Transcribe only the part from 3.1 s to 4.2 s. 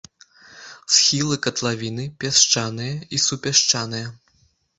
і супясчаныя.